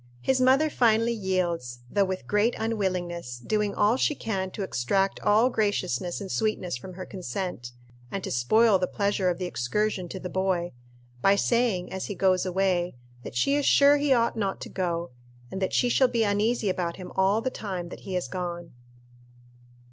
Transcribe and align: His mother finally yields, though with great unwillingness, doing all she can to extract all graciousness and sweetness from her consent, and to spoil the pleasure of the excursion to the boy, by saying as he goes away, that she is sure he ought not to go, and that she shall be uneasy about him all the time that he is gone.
His 0.21 0.41
mother 0.41 0.71
finally 0.71 1.13
yields, 1.13 1.81
though 1.87 2.05
with 2.05 2.25
great 2.25 2.55
unwillingness, 2.57 3.37
doing 3.37 3.75
all 3.75 3.97
she 3.97 4.15
can 4.15 4.49
to 4.49 4.63
extract 4.63 5.19
all 5.19 5.51
graciousness 5.51 6.19
and 6.19 6.31
sweetness 6.31 6.75
from 6.75 6.93
her 6.93 7.05
consent, 7.05 7.71
and 8.09 8.23
to 8.23 8.31
spoil 8.31 8.79
the 8.79 8.87
pleasure 8.87 9.29
of 9.29 9.37
the 9.37 9.45
excursion 9.45 10.09
to 10.09 10.19
the 10.19 10.27
boy, 10.27 10.71
by 11.21 11.35
saying 11.35 11.93
as 11.93 12.05
he 12.07 12.15
goes 12.15 12.47
away, 12.47 12.95
that 13.21 13.35
she 13.35 13.53
is 13.53 13.63
sure 13.67 13.97
he 13.97 14.11
ought 14.11 14.35
not 14.35 14.59
to 14.61 14.69
go, 14.69 15.11
and 15.51 15.61
that 15.61 15.71
she 15.71 15.87
shall 15.87 16.07
be 16.07 16.23
uneasy 16.23 16.67
about 16.67 16.95
him 16.95 17.11
all 17.15 17.39
the 17.39 17.51
time 17.51 17.89
that 17.89 17.99
he 17.99 18.15
is 18.15 18.27
gone. 18.27 18.73